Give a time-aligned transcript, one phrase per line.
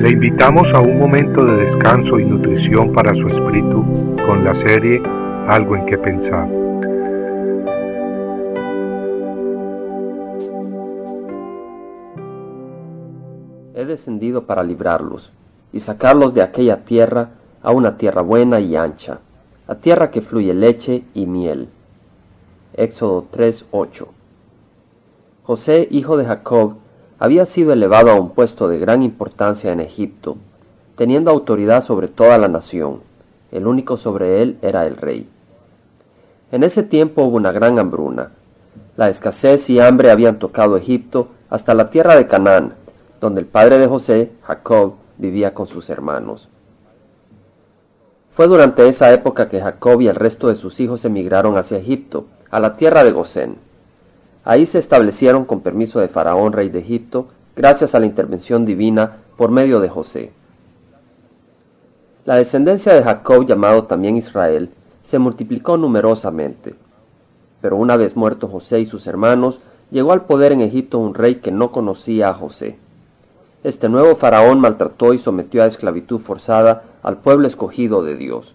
[0.00, 3.84] Le invitamos a un momento de descanso y nutrición para su espíritu
[4.26, 5.02] con la serie
[5.46, 6.48] Algo en que pensar.
[13.74, 15.30] He descendido para librarlos
[15.70, 17.32] y sacarlos de aquella tierra
[17.62, 19.18] a una tierra buena y ancha,
[19.66, 21.68] a tierra que fluye leche y miel.
[22.72, 24.06] Éxodo 3:8
[25.42, 26.76] José, hijo de Jacob,
[27.20, 30.38] había sido elevado a un puesto de gran importancia en Egipto,
[30.96, 33.02] teniendo autoridad sobre toda la nación.
[33.52, 35.28] El único sobre él era el rey.
[36.50, 38.30] En ese tiempo hubo una gran hambruna.
[38.96, 42.72] La escasez y hambre habían tocado Egipto hasta la tierra de Canaán,
[43.20, 46.48] donde el padre de José, Jacob, vivía con sus hermanos.
[48.30, 52.24] Fue durante esa época que Jacob y el resto de sus hijos emigraron hacia Egipto,
[52.50, 53.58] a la tierra de Gosén.
[54.44, 59.18] Ahí se establecieron con permiso de Faraón, rey de Egipto, gracias a la intervención divina
[59.36, 60.32] por medio de José.
[62.24, 64.70] La descendencia de Jacob, llamado también Israel,
[65.04, 66.74] se multiplicó numerosamente.
[67.60, 69.58] Pero una vez muerto José y sus hermanos,
[69.90, 72.78] llegó al poder en Egipto un rey que no conocía a José.
[73.62, 78.54] Este nuevo faraón maltrató y sometió a esclavitud forzada al pueblo escogido de Dios.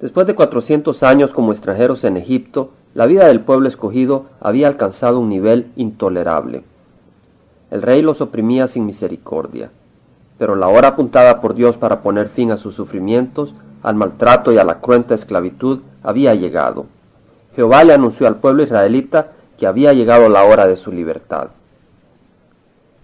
[0.00, 5.20] Después de cuatrocientos años como extranjeros en Egipto, la vida del pueblo escogido había alcanzado
[5.20, 6.64] un nivel intolerable.
[7.70, 9.68] El rey los oprimía sin misericordia,
[10.38, 14.56] pero la hora apuntada por Dios para poner fin a sus sufrimientos, al maltrato y
[14.56, 16.86] a la cruenta esclavitud había llegado.
[17.54, 21.48] Jehová le anunció al pueblo israelita que había llegado la hora de su libertad.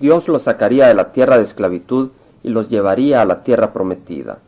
[0.00, 2.12] Dios los sacaría de la tierra de esclavitud
[2.42, 4.38] y los llevaría a la tierra prometida,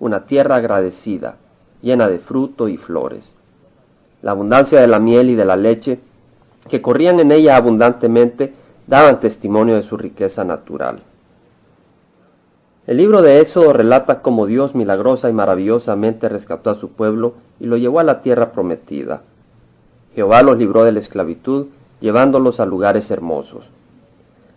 [0.00, 1.36] una tierra agradecida,
[1.82, 3.35] llena de fruto y flores
[4.22, 5.98] la abundancia de la miel y de la leche,
[6.68, 8.52] que corrían en ella abundantemente,
[8.86, 11.02] daban testimonio de su riqueza natural.
[12.86, 17.66] El libro de Éxodo relata cómo Dios milagrosa y maravillosamente rescató a su pueblo y
[17.66, 19.22] lo llevó a la tierra prometida.
[20.14, 21.66] Jehová los libró de la esclavitud,
[22.00, 23.68] llevándolos a lugares hermosos.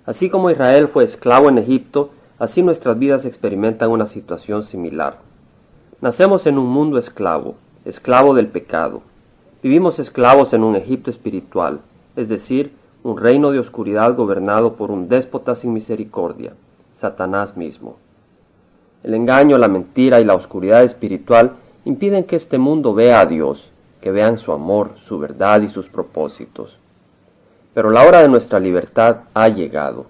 [0.06, 5.18] Así como Israel fue esclavo en Egipto, así nuestras vidas experimentan una situación similar.
[6.02, 9.02] Nacemos en un mundo esclavo, esclavo del pecado.
[9.62, 11.82] Vivimos esclavos en un Egipto espiritual,
[12.16, 12.72] es decir,
[13.04, 16.54] un reino de oscuridad gobernado por un déspota sin misericordia,
[16.94, 17.98] Satanás mismo.
[19.04, 23.70] El engaño, la mentira y la oscuridad espiritual impiden que este mundo vea a Dios,
[24.00, 26.78] que vean su amor, su verdad y sus propósitos.
[27.74, 30.06] Pero la hora de nuestra libertad ha llegado.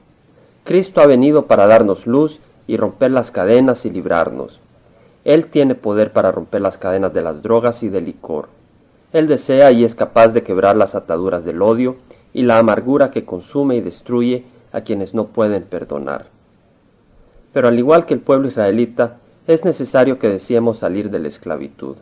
[0.64, 4.60] Cristo ha venido para darnos luz y romper las cadenas y librarnos.
[5.26, 8.59] Él tiene poder para romper las cadenas de las drogas y del licor.
[9.12, 11.98] Él desea y es capaz de quebrar las ataduras del odio
[12.34, 16.28] y la amargura que consume y destruye a quienes no pueden perdonar.
[17.54, 19.18] Pero al igual que el pueblo israelita,
[19.48, 21.98] es necesario que deseemos salir de la esclavitud.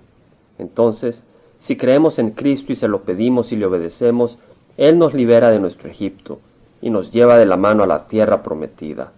[0.57, 1.23] Entonces,
[1.59, 4.37] si creemos en Cristo y se lo pedimos y le obedecemos,
[4.75, 6.39] Él nos libera de nuestro Egipto
[6.81, 9.13] y nos lleva de la mano a la tierra prometida,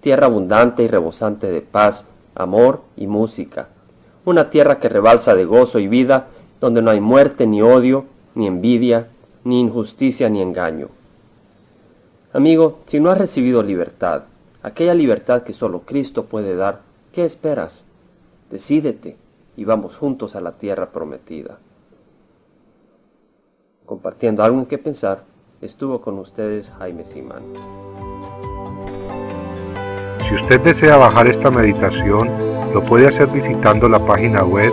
[0.00, 3.68] tierra abundante y rebosante de paz, amor y música,
[4.24, 6.28] una tierra que rebalsa de gozo y vida
[6.60, 8.04] donde no hay muerte ni odio,
[8.34, 9.08] ni envidia,
[9.44, 10.88] ni injusticia ni engaño.
[12.32, 14.24] Amigo, si no has recibido libertad,
[14.62, 16.80] aquella libertad que solo Cristo puede dar,
[17.12, 17.84] ¿qué esperas?
[18.50, 19.16] Decídete
[19.56, 21.58] y vamos juntos a la tierra prometida.
[23.86, 25.24] Compartiendo algo en que pensar,
[25.60, 27.42] estuvo con ustedes Jaime Simán.
[30.26, 32.30] Si usted desea bajar esta meditación,
[32.72, 34.72] lo puede hacer visitando la página web